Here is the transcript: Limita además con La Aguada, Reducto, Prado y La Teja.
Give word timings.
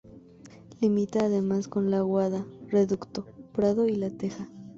Limita 0.79 1.25
además 1.25 1.67
con 1.67 1.91
La 1.91 1.99
Aguada, 1.99 2.43
Reducto, 2.71 3.23
Prado 3.53 3.87
y 3.87 3.95
La 3.97 4.09
Teja. 4.09 4.49